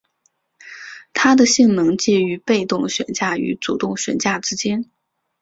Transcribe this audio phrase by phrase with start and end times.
[1.13, 4.89] 它的性能介于被动悬架与主动悬架之间。